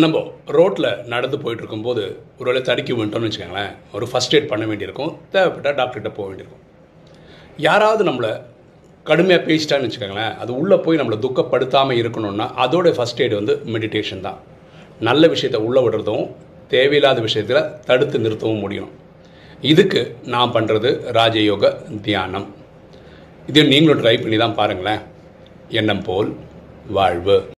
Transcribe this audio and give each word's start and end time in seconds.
நம்ம 0.00 0.32
ரோட்டில் 0.46 1.00
நடந்து 1.12 1.38
போயிட்டு 1.38 1.62
இருக்கும்போது 1.62 2.22
ஒருவேளை 2.38 2.62
தடுக்கி 2.68 2.92
விட்டோம்னு 2.92 3.28
வச்சுக்கோங்களேன் 3.28 3.72
ஒரு 3.96 4.08
ஃபஸ்ட் 4.10 4.34
எய்ட் 4.36 4.48
பண்ண 4.52 4.66
வேண்டியிருக்கும் 4.66 5.18
தேவைப்பட்டால் 5.32 5.76
டாக்டர்கிட்ட 5.80 6.10
போக 6.18 6.26
வேண்டியிருக்கும். 6.28 6.62
யாராவது 7.56 8.04
நம்மளை 8.08 8.40
கடுமையாக 9.04 9.46
பேசிட்டான்னு 9.48 9.88
வச்சுக்கோங்களேன் 9.88 10.36
அது 10.36 10.56
உள்ளே 10.60 10.76
போய் 10.76 11.00
நம்மளை 11.00 11.18
துக்கப்படுத்தாமல் 11.24 12.00
இருக்கணும்னா 12.02 12.46
அதோட 12.64 12.94
ஃபஸ்ட் 12.98 13.20
எய்டு 13.24 13.34
வந்து 13.34 13.62
மெடிடேஷன் 13.66 14.20
தான். 14.20 14.38
நல்ல 15.00 15.26
விஷயத்தை 15.26 15.60
உள்ளே 15.66 15.80
விடுறதும் 15.80 16.34
தேவையில்லாத 16.68 17.20
விஷயத்தில் 17.20 17.68
தடுத்து 17.84 18.18
நிறுத்தவும் 18.18 18.60
முடியும். 18.60 18.90
இதுக்கு 19.60 20.16
நான் 20.24 20.54
பண்ணுறது 20.54 21.12
ராஜயோக 21.18 21.74
தியானம். 22.02 22.54
இதையும் 23.46 23.72
நீங்களும் 23.72 24.04
ட்ரை 24.04 24.22
பண்ணி 24.22 24.36
தான் 24.36 24.54
பாருங்களேன். 24.54 25.02
எண்ணம் 25.68 26.02
போல் 26.02 26.36
வாழ்வு. 26.88 27.50